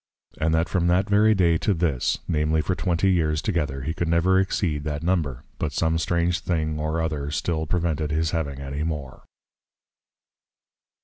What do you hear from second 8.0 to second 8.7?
his having